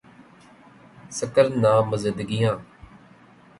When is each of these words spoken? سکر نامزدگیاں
سکر 1.17 1.47
نامزدگیاں 1.61 2.55